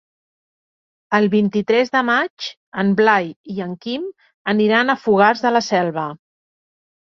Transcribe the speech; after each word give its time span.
El 1.17 1.29
vint-i-tres 1.33 1.91
de 1.97 2.01
maig 2.07 2.49
en 2.85 2.91
Blai 3.03 3.31
i 3.59 3.63
en 3.69 3.77
Quim 3.87 4.11
aniran 4.57 4.91
a 4.91 4.99
Fogars 5.07 5.49
de 5.49 5.57
la 5.57 5.67
Selva. 5.71 6.11